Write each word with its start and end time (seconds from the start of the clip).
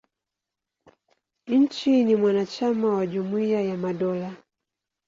Nchi 1.47 2.03
ni 2.03 2.15
mwanachama 2.15 2.87
wa 2.89 3.07
Jumuia 3.07 3.61
ya 3.61 3.77
Madola. 3.77 4.35